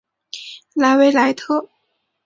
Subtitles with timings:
[0.73, 1.69] 莱维莱特。